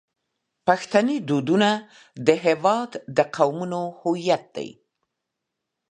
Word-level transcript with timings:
پښتني 0.67 1.17
دودونه 1.29 1.69
د 2.27 2.29
هیواد 2.45 2.91
د 3.17 3.17
قومونو 3.35 3.81
هویت 4.01 4.43
دی. 4.55 4.69